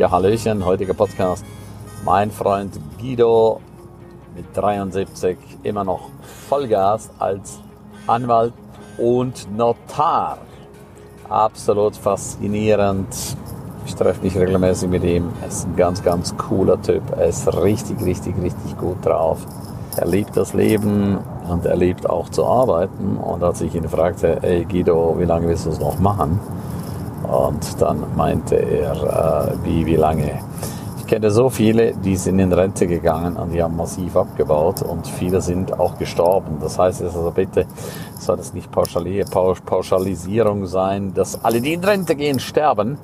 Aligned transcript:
Ja, 0.00 0.10
Hallöchen, 0.10 0.64
heutiger 0.64 0.94
Podcast. 0.94 1.44
Mein 2.06 2.30
Freund 2.30 2.72
Guido 2.98 3.60
mit 4.34 4.46
73 4.56 5.36
immer 5.62 5.84
noch 5.84 6.08
Vollgas 6.48 7.10
als 7.18 7.60
Anwalt 8.06 8.54
und 8.96 9.54
Notar. 9.54 10.38
Absolut 11.28 11.96
faszinierend. 11.96 13.14
Ich 13.84 13.94
treffe 13.94 14.22
mich 14.22 14.38
regelmäßig 14.38 14.88
mit 14.88 15.04
ihm. 15.04 15.34
Er 15.42 15.48
ist 15.48 15.66
ein 15.66 15.76
ganz, 15.76 16.02
ganz 16.02 16.34
cooler 16.34 16.80
Typ. 16.80 17.02
Er 17.18 17.26
ist 17.26 17.46
richtig, 17.54 18.00
richtig, 18.02 18.34
richtig 18.40 18.78
gut 18.78 19.04
drauf. 19.04 19.46
Er 19.98 20.06
liebt 20.06 20.34
das 20.34 20.54
Leben 20.54 21.18
und 21.46 21.66
er 21.66 21.76
liebt 21.76 22.08
auch 22.08 22.30
zu 22.30 22.46
arbeiten. 22.46 23.18
Und 23.18 23.42
als 23.42 23.60
ich 23.60 23.74
ihn 23.74 23.86
fragte, 23.86 24.38
hey 24.40 24.64
Guido, 24.64 25.16
wie 25.18 25.26
lange 25.26 25.46
willst 25.46 25.66
du 25.66 25.70
es 25.70 25.78
noch 25.78 25.98
machen? 25.98 26.40
Und 27.30 27.80
dann 27.80 28.04
meinte 28.16 28.56
er, 28.56 29.52
äh, 29.52 29.64
wie, 29.64 29.86
wie 29.86 29.96
lange? 29.96 30.40
Ich 30.98 31.06
kenne 31.06 31.30
so 31.30 31.48
viele, 31.48 31.92
die 31.94 32.16
sind 32.16 32.38
in 32.38 32.52
Rente 32.52 32.86
gegangen 32.86 33.36
und 33.36 33.52
die 33.52 33.62
haben 33.62 33.76
massiv 33.76 34.16
abgebaut 34.16 34.82
und 34.82 35.06
viele 35.06 35.40
sind 35.40 35.78
auch 35.78 35.98
gestorben. 35.98 36.58
Das 36.60 36.78
heißt 36.78 37.02
also 37.02 37.30
bitte, 37.34 37.66
soll 38.18 38.36
das 38.36 38.54
nicht 38.54 38.70
Pauschalisierung 38.70 40.66
sein, 40.66 41.14
dass 41.14 41.44
alle, 41.44 41.60
die 41.60 41.72
in 41.72 41.82
Rente 41.84 42.14
gehen, 42.14 42.38
sterben. 42.38 42.98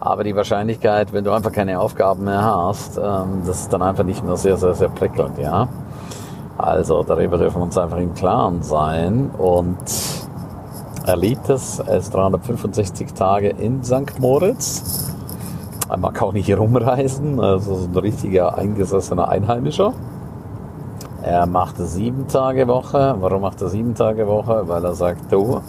Aber 0.00 0.24
die 0.24 0.34
Wahrscheinlichkeit, 0.34 1.12
wenn 1.12 1.24
du 1.24 1.30
einfach 1.30 1.52
keine 1.52 1.78
Aufgaben 1.78 2.24
mehr 2.24 2.42
hast, 2.42 2.98
ähm, 2.98 3.42
das 3.46 3.60
ist 3.60 3.72
dann 3.72 3.82
einfach 3.82 4.04
nicht 4.04 4.24
mehr 4.24 4.36
sehr, 4.36 4.56
sehr, 4.56 4.74
sehr 4.74 4.88
prickelnd, 4.88 5.38
ja. 5.38 5.68
Also 6.58 7.02
darüber 7.02 7.38
dürfen 7.38 7.60
wir 7.60 7.64
uns 7.64 7.78
einfach 7.78 7.98
im 7.98 8.12
Klaren 8.14 8.62
sein 8.62 9.30
und 9.38 9.78
er 11.06 11.50
es. 11.50 11.78
Er 11.78 11.96
ist 11.96 12.14
365 12.14 13.12
Tage 13.12 13.48
in 13.48 13.82
St. 13.82 14.18
Moritz. 14.18 15.12
Er 15.88 15.96
mag 15.96 16.22
auch 16.22 16.32
nicht 16.32 16.48
herumreisen, 16.48 17.40
also 17.40 17.74
so 17.74 17.88
ein 17.88 17.96
richtiger 17.96 18.56
eingesessener 18.56 19.28
Einheimischer. 19.28 19.92
Er 21.22 21.46
macht 21.46 21.76
sieben 21.78 22.26
Tage 22.28 22.66
Woche. 22.66 23.16
Warum 23.20 23.42
macht 23.42 23.60
er 23.62 23.68
sieben 23.68 23.94
Tage 23.94 24.26
Woche? 24.26 24.62
Weil 24.66 24.84
er 24.84 24.94
sagt, 24.94 25.30
du, 25.30 25.60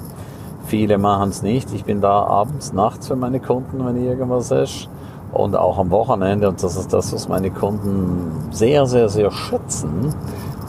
viele 0.65 0.97
machen 0.97 1.29
es 1.29 1.41
nicht. 1.41 1.73
Ich 1.73 1.83
bin 1.83 2.01
da 2.01 2.23
abends, 2.23 2.73
nachts 2.73 3.07
für 3.07 3.15
meine 3.15 3.39
Kunden, 3.39 3.85
wenn 3.85 4.03
irgendwas 4.03 4.51
ist. 4.51 4.89
Und 5.31 5.55
auch 5.55 5.77
am 5.77 5.91
Wochenende. 5.91 6.47
Und 6.47 6.63
das 6.63 6.75
ist 6.75 6.93
das, 6.93 7.11
was 7.13 7.27
meine 7.27 7.51
Kunden 7.51 8.49
sehr, 8.51 8.85
sehr, 8.85 9.09
sehr 9.09 9.31
schätzen 9.31 10.13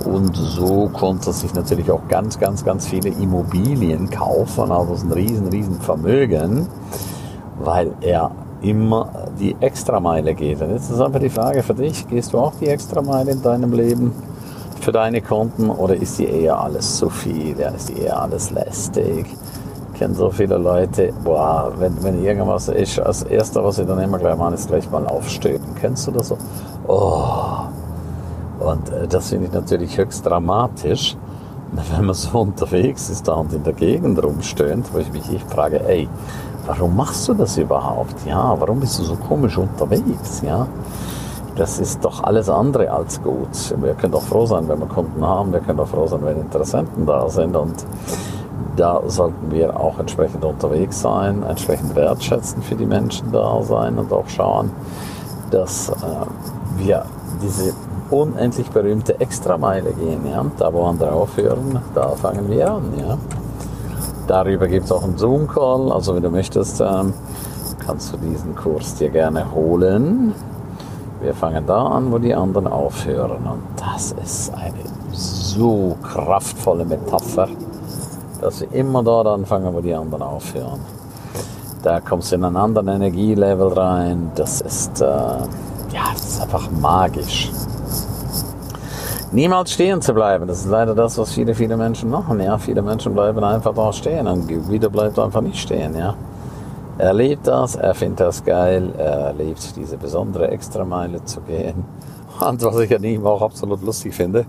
und 0.05 0.37
so 0.37 0.89
konnte 0.92 1.33
sich 1.33 1.55
natürlich 1.55 1.91
auch 1.91 2.06
ganz, 2.09 2.39
ganz, 2.39 2.64
ganz 2.64 2.87
viele 2.87 3.11
Immobilien 3.11 4.11
kaufen, 4.11 4.70
also 4.70 4.95
ein 4.95 5.12
riesen, 5.12 5.48
riesen 5.48 5.81
Vermögen, 5.81 6.67
weil 7.61 7.92
er 8.01 8.31
immer 8.62 9.09
die 9.39 9.56
Extrameile 9.61 10.34
geht. 10.34 10.61
Und 10.62 10.70
jetzt 10.70 10.91
ist 10.91 11.01
einfach 11.01 11.20
die 11.20 11.31
Frage 11.31 11.62
für 11.62 11.75
dich, 11.75 12.06
gehst 12.09 12.33
du 12.33 12.39
auch 12.39 12.53
die 12.61 12.69
Extrameile 12.69 13.33
in 13.33 13.42
deinem 13.42 13.73
Leben 13.73 14.12
für 14.81 14.92
deine 14.92 15.23
Kunden 15.23 15.70
oder 15.70 15.95
ist 15.97 16.19
die 16.19 16.27
eher 16.27 16.58
alles 16.58 16.97
zu 16.97 17.08
viel? 17.08 17.58
Ja, 17.58 17.70
ist 17.70 17.89
die 17.89 18.01
eher 18.01 18.20
alles 18.20 18.51
lästig? 18.51 19.27
Ich 19.92 19.98
kenne 19.98 20.14
so 20.14 20.31
viele 20.31 20.58
Leute, 20.58 21.12
boah, 21.23 21.73
wenn, 21.79 22.03
wenn 22.03 22.23
irgendwas 22.23 22.69
ist, 22.69 22.98
als 22.98 23.23
erster, 23.23 23.64
was 23.64 23.77
sie 23.77 23.86
dann 23.86 24.01
immer 24.01 24.19
gleich 24.19 24.36
machen, 24.36 24.55
ist 24.55 24.69
gleich 24.69 24.91
mal 24.91 25.06
aufstehen. 25.06 25.62
Kennst 25.81 26.06
du 26.06 26.11
das 26.11 26.29
so? 26.29 26.39
Oh, 26.89 27.44
und 28.65 28.91
äh, 28.91 29.07
das 29.07 29.31
finde 29.31 29.47
ich 29.47 29.53
natürlich 29.53 29.97
höchst 29.97 30.27
dramatisch, 30.27 31.17
wenn 31.73 32.05
man 32.07 32.15
so 32.15 32.39
unterwegs 32.39 33.11
ist 33.11 33.29
da 33.29 33.34
und 33.34 33.53
in 33.53 33.62
der 33.62 33.73
Gegend 33.73 34.23
rumstöhnt, 34.23 34.93
wo 34.93 34.98
ich 34.98 35.12
mich 35.12 35.33
ich 35.33 35.43
frage, 35.45 35.87
ey, 35.87 36.09
warum 36.67 36.97
machst 36.97 37.29
du 37.29 37.35
das 37.35 37.57
überhaupt? 37.57 38.15
Ja, 38.27 38.55
warum 38.59 38.81
bist 38.81 38.98
du 38.98 39.05
so 39.05 39.17
komisch 39.17 39.59
unterwegs? 39.59 40.42
Ja, 40.45 40.67
das 41.57 41.79
ist 41.79 42.05
doch 42.05 42.23
alles 42.25 42.48
andere 42.48 42.91
als 42.91 43.23
gut. 43.23 43.48
Wir 43.80 43.95
können 43.95 44.13
doch 44.13 44.23
froh 44.23 44.47
sein, 44.47 44.69
wenn 44.69 44.80
wir 44.80 44.86
Kunden 44.86 45.24
haben. 45.24 45.53
Wir 45.53 45.61
können 45.61 45.79
doch 45.79 45.89
froh 45.89 46.07
sein, 46.07 46.20
wenn 46.23 46.41
Interessenten 46.41 47.07
da 47.07 47.29
sind. 47.29 47.55
Und 47.55 47.85
da 48.77 49.01
sollten 49.07 49.51
wir 49.53 49.79
auch 49.79 49.98
entsprechend 49.98 50.45
unterwegs 50.45 51.01
sein, 51.01 51.45
entsprechend 51.45 51.95
wertschätzen 51.95 52.63
für 52.63 52.74
die 52.74 52.86
Menschen 52.86 53.30
da 53.30 53.63
sein 53.63 53.98
und 53.98 54.13
auch 54.13 54.29
schauen, 54.29 54.70
dass 55.51 55.91
äh, 55.91 55.92
wir 56.79 57.05
diese 57.41 57.73
unendlich 58.11 58.70
berühmte 58.70 59.20
Extrameile 59.20 59.92
gehen. 59.92 60.20
Ja? 60.31 60.45
Da, 60.59 60.73
wo 60.73 60.85
andere 60.85 61.13
aufhören, 61.13 61.79
da 61.95 62.09
fangen 62.11 62.48
wir 62.48 62.73
an. 62.73 62.83
Ja? 62.98 63.19
Darüber 64.27 64.69
gibt 64.69 64.87
es 64.87 64.92
auch 64.92 65.05
einen 65.05 65.19
Zoom-Call. 65.19 65.92
Also 65.92 66.15
wenn 66.15 66.23
du 66.23 66.31
möchtest, 66.31 66.81
ähm, 66.81 67.13
kannst 67.85 68.13
du 68.13 68.17
diesen 68.17 68.55
Kurs 68.55 68.95
dir 68.95 69.11
gerne 69.11 69.53
holen. 69.53 70.35
Wir 71.20 71.35
fangen 71.35 71.67
da 71.67 71.87
an, 71.87 72.13
wo 72.13 72.19
die 72.19 72.35
anderen 72.35 72.67
aufhören. 72.67 73.47
Und 73.47 73.63
das 73.77 74.13
ist 74.13 74.53
eine 74.55 74.75
so 75.13 75.97
kraftvolle 76.03 76.85
Metapher, 76.85 77.48
dass 78.41 78.61
wir 78.61 78.73
immer 78.73 79.03
dort 79.03 79.27
anfangen, 79.27 79.75
wo 79.75 79.81
die 79.81 79.95
anderen 79.95 80.23
aufhören. 80.23 80.81
Da 81.83 82.01
kommst 82.01 82.33
du 82.33 82.36
in 82.36 82.45
einen 82.45 82.57
anderen 82.57 82.89
Energielevel 82.89 83.69
rein. 83.69 84.33
Das 84.35 84.63
ist, 84.63 85.01
äh, 85.01 85.05
ja, 85.05 86.05
das 86.15 86.25
ist 86.25 86.42
einfach 86.42 86.71
magisch 86.71 87.51
niemals 89.34 89.72
stehen 89.72 90.00
zu 90.00 90.14
bleiben. 90.14 90.46
Das 90.46 90.61
ist 90.61 90.70
leider 90.70 90.95
das, 90.95 91.18
was 91.18 91.33
viele, 91.33 91.55
viele 91.55 91.77
Menschen 91.77 92.11
machen. 92.11 92.40
Ja, 92.40 92.56
viele 92.56 92.83
Menschen 92.83 93.12
bleiben 93.14 93.42
einfach 93.42 93.74
da 93.74 93.92
stehen 93.92 94.27
und 94.27 94.70
wieder 94.70 94.89
bleibt 94.89 95.18
einfach 95.18 95.40
nicht 95.40 95.58
stehen. 95.58 95.96
Ja, 95.96 96.14
er 96.96 97.12
liebt 97.12 97.46
das, 97.46 97.74
er 97.74 97.94
findet 97.94 98.20
das 98.20 98.44
geil, 98.44 98.92
er 98.96 99.34
liebt 99.34 99.77
diese 99.77 99.96
besondere 99.96 100.48
Extrameile 100.48 101.24
zu 101.24 101.40
gehen. 101.40 101.84
Und 102.40 102.62
was 102.64 102.78
ich 102.80 102.94
an 102.94 103.05
ihm 103.05 103.24
auch 103.27 103.42
absolut 103.42 103.80
lustig 103.83 104.12
finde, 104.12 104.44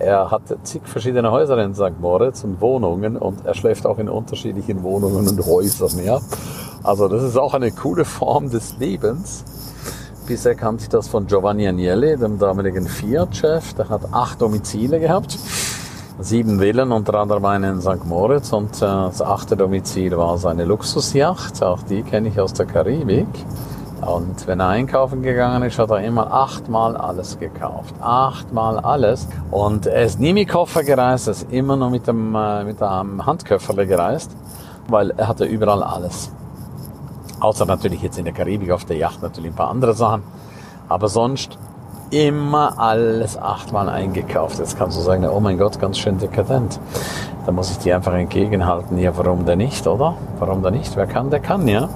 er 0.00 0.32
hat 0.32 0.42
zig 0.64 0.82
verschiedene 0.84 1.30
Häuser 1.30 1.56
in 1.58 1.74
St. 1.76 2.00
Moritz 2.00 2.42
und 2.42 2.60
Wohnungen 2.60 3.16
und 3.16 3.46
er 3.46 3.54
schläft 3.54 3.86
auch 3.86 3.98
in 3.98 4.08
unterschiedlichen 4.08 4.82
Wohnungen 4.82 5.28
und 5.28 5.46
Häusern. 5.46 6.04
Ja, 6.04 6.18
also 6.82 7.06
das 7.06 7.22
ist 7.22 7.36
auch 7.36 7.54
eine 7.54 7.70
coole 7.70 8.04
Form 8.04 8.50
des 8.50 8.78
Lebens 8.78 9.44
Bisher 10.30 10.54
kannte 10.54 10.84
ich 10.84 10.88
das 10.88 11.08
von 11.08 11.26
Giovanni 11.26 11.66
Agnelli, 11.66 12.16
dem 12.16 12.38
damaligen 12.38 12.86
Fiat-Chef. 12.86 13.74
Der 13.74 13.88
hat 13.88 14.02
acht 14.12 14.40
Domizile 14.40 15.00
gehabt, 15.00 15.36
sieben 16.20 16.60
Villen, 16.60 16.92
unter 16.92 17.14
anderem 17.14 17.44
eine 17.46 17.70
in 17.70 17.80
St. 17.80 18.04
Moritz. 18.04 18.52
Und 18.52 18.76
äh, 18.76 18.78
das 18.78 19.20
achte 19.20 19.56
Domizil 19.56 20.16
war 20.16 20.38
seine 20.38 20.64
Luxusjacht. 20.66 21.60
Auch 21.64 21.82
die 21.82 22.04
kenne 22.04 22.28
ich 22.28 22.38
aus 22.38 22.52
der 22.52 22.66
Karibik. 22.66 23.26
Und 24.02 24.46
wenn 24.46 24.60
er 24.60 24.68
einkaufen 24.68 25.20
gegangen 25.22 25.64
ist, 25.64 25.80
hat 25.80 25.90
er 25.90 26.00
immer 26.04 26.32
achtmal 26.32 26.96
alles 26.96 27.36
gekauft. 27.40 27.92
Achtmal 28.00 28.78
alles. 28.78 29.26
Und 29.50 29.86
er 29.86 30.04
ist 30.04 30.20
nie 30.20 30.32
mit 30.32 30.48
Koffer 30.48 30.84
gereist, 30.84 31.26
er 31.26 31.32
ist 31.32 31.50
immer 31.50 31.74
nur 31.74 31.90
mit 31.90 32.06
dem, 32.06 32.36
äh, 32.36 32.62
mit 32.62 32.80
einem 32.80 33.26
Handköfferle 33.26 33.84
gereist, 33.84 34.30
weil 34.86 35.10
er 35.10 35.26
hatte 35.26 35.44
überall 35.44 35.82
alles. 35.82 36.30
Außer 37.40 37.64
natürlich 37.64 38.02
jetzt 38.02 38.18
in 38.18 38.24
der 38.26 38.34
Karibik 38.34 38.70
auf 38.70 38.84
der 38.84 38.98
Yacht 38.98 39.22
natürlich 39.22 39.50
ein 39.50 39.56
paar 39.56 39.70
andere 39.70 39.94
Sachen. 39.94 40.22
Aber 40.88 41.08
sonst 41.08 41.58
immer 42.10 42.78
alles 42.78 43.38
achtmal 43.38 43.88
eingekauft. 43.88 44.58
Jetzt 44.58 44.78
kannst 44.78 44.98
du 44.98 45.02
sagen, 45.02 45.26
oh 45.26 45.40
mein 45.40 45.58
Gott, 45.58 45.80
ganz 45.80 45.98
schön 45.98 46.18
dekadent. 46.18 46.78
Da 47.46 47.52
muss 47.52 47.70
ich 47.70 47.78
dir 47.78 47.96
einfach 47.96 48.12
entgegenhalten, 48.12 48.98
ja, 48.98 49.16
warum 49.16 49.46
denn 49.46 49.58
nicht, 49.58 49.86
oder? 49.86 50.14
Warum 50.38 50.62
denn 50.62 50.74
nicht? 50.74 50.94
Wer 50.96 51.06
kann, 51.06 51.30
der 51.30 51.40
kann, 51.40 51.66
ja. 51.66 51.88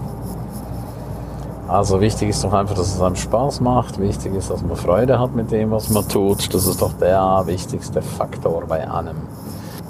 Also 1.68 2.00
wichtig 2.00 2.30
ist 2.30 2.44
doch 2.44 2.52
einfach, 2.52 2.74
dass 2.74 2.94
es 2.94 3.00
einem 3.00 3.16
Spaß 3.16 3.60
macht. 3.60 3.98
Wichtig 3.98 4.34
ist, 4.34 4.50
dass 4.50 4.62
man 4.62 4.76
Freude 4.76 5.18
hat 5.18 5.34
mit 5.34 5.50
dem, 5.50 5.70
was 5.70 5.90
man 5.90 6.06
tut. 6.08 6.54
Das 6.54 6.66
ist 6.66 6.80
doch 6.80 6.92
der 6.94 7.42
wichtigste 7.46 8.00
Faktor 8.00 8.64
bei 8.68 8.88
allem. 8.88 9.16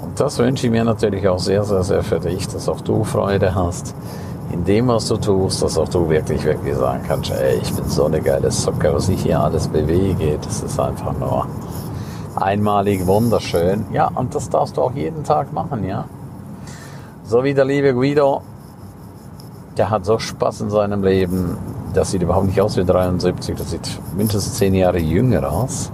Und 0.01 0.19
das 0.19 0.37
wünsche 0.39 0.67
ich 0.67 0.71
mir 0.71 0.83
natürlich 0.83 1.27
auch 1.27 1.39
sehr, 1.39 1.63
sehr, 1.63 1.83
sehr 1.83 2.03
für 2.03 2.19
dich, 2.19 2.47
dass 2.47 2.67
auch 2.67 2.81
du 2.81 3.03
Freude 3.03 3.53
hast 3.53 3.93
in 4.55 4.63
dem, 4.63 4.87
was 4.87 5.09
du 5.09 5.17
tust, 5.17 5.61
dass 5.61 5.77
auch 5.77 5.89
du 5.89 6.07
wirklich, 6.09 6.43
wirklich 6.45 6.75
sagen 6.75 7.01
kannst, 7.05 7.29
ey, 7.31 7.59
ich 7.61 7.73
bin 7.73 7.89
so 7.89 8.05
eine 8.05 8.21
geile 8.21 8.49
Socke, 8.49 8.93
was 8.93 9.09
ich 9.09 9.21
hier 9.21 9.37
alles 9.37 9.67
bewege. 9.67 10.39
Das 10.41 10.63
ist 10.63 10.79
einfach 10.79 11.11
nur 11.19 11.45
einmalig 12.35 13.05
wunderschön. 13.05 13.85
Ja, 13.91 14.09
und 14.15 14.33
das 14.33 14.49
darfst 14.49 14.77
du 14.77 14.81
auch 14.81 14.93
jeden 14.93 15.25
Tag 15.25 15.51
machen, 15.51 15.83
ja. 15.83 16.05
So 17.25 17.43
wie 17.43 17.53
der 17.53 17.65
liebe 17.65 17.93
Guido, 17.93 18.43
der 19.77 19.89
hat 19.89 20.05
so 20.05 20.19
Spaß 20.19 20.61
in 20.61 20.69
seinem 20.69 21.03
Leben. 21.03 21.57
Das 21.93 22.11
sieht 22.11 22.21
überhaupt 22.21 22.47
nicht 22.47 22.61
aus 22.61 22.77
wie 22.77 22.85
73, 22.85 23.57
das 23.57 23.71
sieht 23.71 23.99
mindestens 24.15 24.53
zehn 24.53 24.73
Jahre 24.73 24.99
jünger 24.99 25.51
aus. 25.51 25.91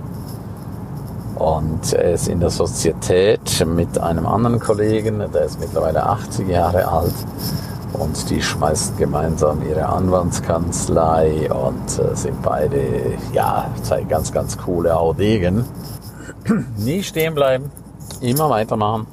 Und 1.35 1.93
er 1.93 2.13
ist 2.13 2.27
in 2.27 2.39
der 2.39 2.51
Sozietät 2.51 3.65
mit 3.65 3.97
einem 3.97 4.27
anderen 4.27 4.59
Kollegen, 4.59 5.23
der 5.33 5.45
ist 5.45 5.59
mittlerweile 5.59 6.05
80 6.05 6.47
Jahre 6.47 6.87
alt 6.87 7.15
und 7.93 8.29
die 8.29 8.41
schmeißen 8.41 8.97
gemeinsam 8.97 9.61
ihre 9.67 9.85
Anwaltskanzlei 9.88 11.51
und 11.51 11.99
äh, 11.99 12.15
sind 12.15 12.41
beide, 12.41 13.17
ja, 13.33 13.69
zwei 13.83 14.03
ganz, 14.03 14.31
ganz 14.31 14.57
coole 14.57 14.95
Audegen. 14.97 15.65
Nie 16.77 17.03
stehen 17.03 17.35
bleiben, 17.35 17.71
immer 18.21 18.49
weitermachen. 18.49 19.07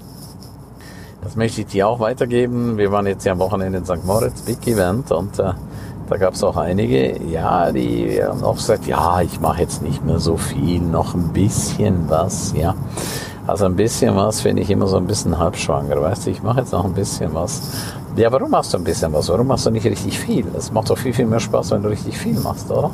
Das 1.23 1.37
möchte 1.37 1.63
ich 1.63 1.67
dir 1.67 1.89
auch 1.89 2.01
weitergeben. 2.01 2.79
Wir 2.79 2.93
waren 2.93 3.07
jetzt 3.07 3.25
ja 3.25 3.33
am 3.33 3.39
Wochenende 3.39 3.79
in 3.79 3.85
St. 3.85 4.05
Moritz, 4.05 4.43
Big 4.43 4.67
Event 4.67 5.11
und 5.11 5.39
äh, 5.39 5.53
Da 6.09 6.17
gab 6.17 6.35
es 6.35 6.43
auch 6.43 6.57
einige, 6.57 7.23
ja, 7.25 7.71
die 7.71 8.19
haben 8.23 8.43
auch 8.43 8.55
gesagt, 8.55 8.87
ja, 8.87 9.21
ich 9.21 9.41
mache 9.41 9.61
jetzt 9.61 9.83
nicht 9.83 10.03
mehr 10.07 10.21
so 10.21 10.39
viel, 10.39 10.81
noch 10.81 11.15
ein 11.15 11.35
bisschen 11.35 12.09
was, 12.09 12.55
ja. 12.57 12.75
Also 13.47 13.67
ein 13.67 13.77
bisschen 13.77 14.17
was 14.17 14.41
finde 14.41 14.63
ich 14.63 14.71
immer 14.71 14.87
so 14.87 14.97
ein 14.97 15.07
bisschen 15.07 15.39
halbschwanger, 15.39 16.01
weißt 16.01 16.27
du, 16.27 16.31
ich 16.31 16.43
mache 16.43 16.61
jetzt 16.61 16.73
noch 16.73 16.85
ein 16.85 16.95
bisschen 16.95 17.35
was. 17.35 17.61
Ja, 18.19 18.33
warum 18.33 18.51
machst 18.51 18.75
du 18.75 18.79
ein 18.79 18.83
bisschen 18.83 19.13
was? 19.13 19.29
Warum 19.29 19.47
machst 19.47 19.67
du 19.67 19.71
nicht 19.71 19.87
richtig 19.87 20.19
viel? 20.19 20.45
Es 20.57 20.73
macht 20.73 20.91
doch 20.91 20.99
viel, 20.99 21.13
viel 21.13 21.27
mehr 21.27 21.39
Spaß, 21.39 21.71
wenn 21.71 21.85
du 21.85 21.89
richtig 21.89 22.19
viel 22.19 22.37
machst, 22.41 22.69
oder? 22.69 22.91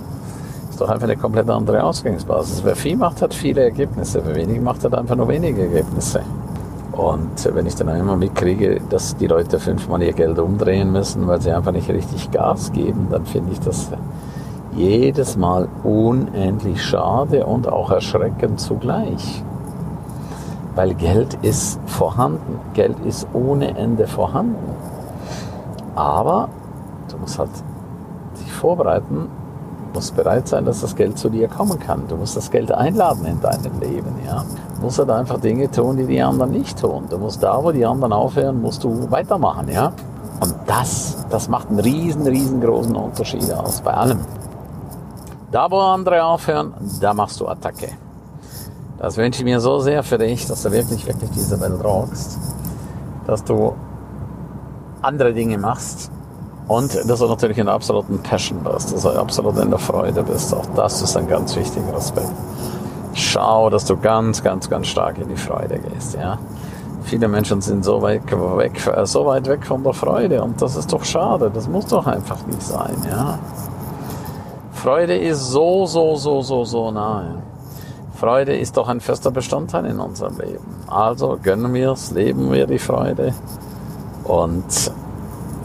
ist 0.69 0.79
doch 0.79 0.91
einfach 0.91 1.05
eine 1.05 1.17
komplett 1.17 1.49
andere 1.49 1.83
Ausgangsbasis. 1.83 2.63
Wer 2.63 2.77
viel 2.77 2.99
macht, 2.99 3.23
hat 3.23 3.33
viele 3.33 3.63
Ergebnisse. 3.63 4.21
Wer 4.23 4.35
wenig 4.35 4.61
macht, 4.61 4.85
hat 4.85 4.93
einfach 4.93 5.17
nur 5.17 5.27
wenige 5.29 5.63
Ergebnisse. 5.63 6.21
Und 6.93 7.55
wenn 7.55 7.65
ich 7.65 7.75
dann 7.75 7.89
einmal 7.89 8.19
mitkriege, 8.19 8.83
dass 8.91 9.17
die 9.17 9.27
Leute 9.27 9.59
fünfmal 9.59 10.03
ihr 10.03 10.13
Geld 10.13 10.39
umdrehen 10.39 10.93
müssen, 10.93 11.27
weil 11.27 11.41
sie 11.41 11.53
einfach 11.53 11.73
nicht 11.73 11.89
richtig 11.89 12.31
Gas 12.31 12.71
geben, 12.73 13.07
dann 13.11 13.25
finde 13.25 13.53
ich 13.53 13.61
das 13.61 13.89
jedes 14.77 15.39
Mal 15.39 15.69
unendlich 15.85 16.83
schade 16.83 17.47
und 17.47 17.67
auch 17.67 17.91
erschreckend 17.91 18.61
zugleich. 18.61 19.43
Weil 20.75 20.93
Geld 20.93 21.39
ist 21.41 21.81
vorhanden. 21.87 22.61
Geld 22.75 22.97
ist 23.07 23.27
ohne 23.33 23.75
Ende 23.79 24.07
vorhanden. 24.07 24.75
Aber 25.95 26.49
du 27.11 27.19
musst 27.19 27.39
halt 27.39 27.51
dich 28.41 28.53
vorbereiten, 28.53 29.29
musst 29.93 30.17
bereit 30.17 30.49
sein, 30.49 30.65
dass 30.65 30.81
das 30.81 30.97
Geld 30.97 31.19
zu 31.19 31.29
dir 31.29 31.49
kommen 31.49 31.79
kann. 31.79 32.07
Du 32.09 32.17
musst 32.17 32.37
das 32.37 32.51
Geld 32.51 32.73
einladen 32.73 33.25
in 33.25 33.41
deinem 33.41 33.79
Leben. 33.81 34.15
Ja? 34.27 34.45
Du 34.77 34.83
musst 34.83 34.99
halt 34.99 35.11
einfach 35.11 35.41
Dinge 35.41 35.71
tun, 35.71 35.97
die 35.97 36.07
die 36.07 36.21
anderen 36.21 36.51
nicht 36.51 36.81
tun. 36.81 37.05
Du 37.09 37.19
musst 37.19 37.43
da, 37.43 37.63
wo 37.63 37.71
die 37.71 37.87
anderen 37.87 38.13
aufhören, 38.13 38.61
musst 38.61 38.83
du 38.85 39.11
weitermachen. 39.11 39.69
Ja? 39.69 39.93
Und 40.41 40.55
das, 40.67 41.25
das 41.31 41.49
macht 41.49 41.69
einen 41.69 41.79
riesen, 41.79 42.27
riesengroßen 42.27 42.95
Unterschied 42.95 43.53
aus 43.53 43.81
bei 43.81 43.95
allem. 43.95 44.19
Da, 45.53 45.71
wo 45.71 45.79
andere 45.79 46.25
aufhören, 46.25 46.75
da 47.01 47.15
machst 47.15 47.41
du 47.41 47.47
Attacke. 47.47 47.91
Das 48.99 49.17
wünsche 49.17 49.41
ich 49.41 49.45
mir 49.45 49.61
so 49.61 49.79
sehr 49.79 50.03
für 50.03 50.19
dich, 50.19 50.47
dass 50.47 50.63
du 50.63 50.73
wirklich, 50.73 51.07
wirklich 51.07 51.31
diese 51.31 51.61
Welt 51.61 51.85
rockst. 51.85 52.39
Dass 53.27 53.45
du 53.45 53.75
andere 55.05 55.33
Dinge 55.33 55.59
machst, 55.59 56.11
und 56.67 56.95
dass 57.09 57.19
du 57.19 57.27
natürlich 57.27 57.59
in 57.59 57.67
der 57.67 57.75
absoluten 57.75 58.19
Passion 58.21 58.61
bist, 58.65 58.93
dass 58.93 59.03
du 59.03 59.11
absolut 59.11 59.59
in 59.59 59.71
der 59.71 59.79
Freude 59.79 60.23
bist. 60.23 60.55
Auch 60.55 60.67
das 60.75 61.03
ist 61.03 61.17
ein 61.17 61.29
ganz 61.29 61.55
wichtiger 61.57 61.95
Aspekt. 61.95 62.33
Schau, 63.13 63.71
dass 63.71 63.85
du 63.85 63.97
ganz, 63.97 64.43
ganz, 64.43 64.69
ganz 64.69 64.87
stark 64.87 65.19
in 65.19 65.29
die 65.29 65.37
Freude 65.37 65.79
gehst. 65.79 66.15
Ja? 66.15 66.39
Viele 67.03 67.29
Menschen 67.29 67.61
sind 67.61 67.85
so 67.85 68.01
weit, 68.01 68.23
weg, 68.33 68.81
so 69.05 69.27
weit 69.27 69.47
weg 69.47 69.67
von 69.67 69.85
der 69.85 69.93
Freude 69.93 70.43
und 70.43 70.61
das 70.61 70.77
ist 70.77 70.93
doch 70.93 71.05
schade. 71.05 71.51
Das 71.53 71.69
muss 71.69 71.87
doch 71.87 72.07
einfach 72.07 72.45
nicht 72.47 72.63
sein. 72.63 72.97
Ja? 73.11 73.39
Freude 74.73 75.17
ist 75.17 75.51
so, 75.51 75.85
so, 75.85 76.17
so, 76.17 76.41
so, 76.41 76.65
so 76.65 76.91
nahe. 76.91 77.43
Freude 78.15 78.57
ist 78.57 78.77
doch 78.77 78.89
ein 78.89 79.01
fester 79.01 79.31
Bestandteil 79.31 79.85
in 79.85 80.01
unserem 80.01 80.39
Leben. 80.39 80.65
Also 80.87 81.39
gönnen 81.43 81.75
wir 81.75 81.93
es, 81.93 82.11
leben 82.11 82.51
wir 82.51 82.67
die 82.67 82.79
Freude 82.79 83.35
und 84.25 84.93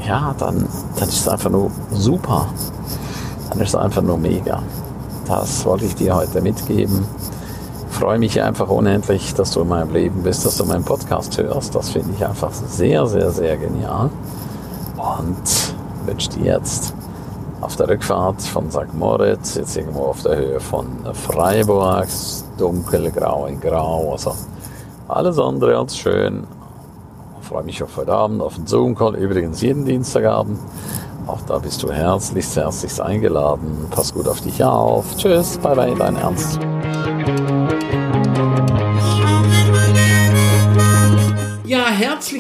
ja, 0.05 0.33
dann, 0.37 0.67
dann 0.97 1.09
ist 1.09 1.19
es 1.19 1.27
einfach 1.27 1.49
nur 1.49 1.71
super. 1.91 2.47
Dann 3.49 3.59
ist 3.59 3.69
es 3.69 3.75
einfach 3.75 4.01
nur 4.01 4.17
mega. 4.17 4.61
Das 5.27 5.65
wollte 5.65 5.85
ich 5.85 5.95
dir 5.95 6.15
heute 6.15 6.41
mitgeben. 6.41 7.05
Ich 7.89 7.97
freue 7.97 8.19
mich 8.19 8.41
einfach 8.41 8.69
unendlich, 8.69 9.33
dass 9.33 9.51
du 9.51 9.61
in 9.61 9.67
meinem 9.67 9.91
Leben 9.91 10.23
bist, 10.23 10.45
dass 10.45 10.57
du 10.57 10.65
meinen 10.65 10.83
Podcast 10.83 11.37
hörst. 11.37 11.75
Das 11.75 11.89
finde 11.89 12.13
ich 12.15 12.25
einfach 12.25 12.51
sehr, 12.51 13.05
sehr, 13.07 13.31
sehr 13.31 13.57
genial. 13.57 14.09
Und 14.97 15.75
wünsche 16.05 16.29
dir 16.29 16.53
jetzt 16.53 16.93
auf 17.61 17.75
der 17.75 17.89
Rückfahrt 17.89 18.41
von 18.41 18.71
St. 18.71 18.93
Moritz, 18.93 19.55
jetzt 19.55 19.75
irgendwo 19.75 20.05
auf 20.05 20.21
der 20.23 20.37
Höhe 20.37 20.59
von 20.59 20.87
Freiburg, 21.13 22.07
dunkelgrau 22.57 23.47
in 23.47 23.59
grau, 23.59 24.13
also 24.13 24.33
alles 25.07 25.37
andere 25.39 25.77
als 25.77 25.97
schön 25.97 26.47
freue 27.49 27.63
mich 27.63 27.81
auf 27.81 27.97
heute 27.97 28.13
Abend, 28.13 28.43
auf 28.43 28.53
den 28.55 28.67
Zoom-Call, 28.67 29.15
übrigens 29.15 29.59
jeden 29.61 29.83
Dienstagabend. 29.83 30.59
Auch 31.25 31.41
da 31.47 31.57
bist 31.57 31.81
du 31.81 31.91
herzlichst, 31.91 32.55
herzlichst 32.55 33.01
eingeladen. 33.01 33.87
Pass 33.89 34.13
gut 34.13 34.27
auf 34.27 34.39
dich 34.41 34.63
auf. 34.63 35.17
Tschüss, 35.17 35.57
bye 35.57 35.75
bye, 35.75 35.95
dein 35.97 36.15
Ernst. 36.15 36.59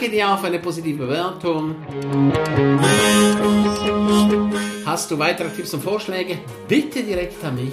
Danke 0.00 0.16
dir 0.16 0.38
für 0.38 0.46
eine 0.46 0.58
positive 0.58 1.04
Bewertung. 1.04 1.74
Hast 4.86 5.10
du 5.10 5.18
weitere 5.18 5.50
Tipps 5.50 5.74
und 5.74 5.82
Vorschläge? 5.82 6.38
Bitte 6.66 7.02
direkt 7.02 7.44
an 7.44 7.56
mich. 7.56 7.72